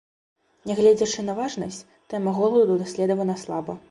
[0.71, 3.81] Нягледзячы на важнасць, тэма голаду даследавана слаба.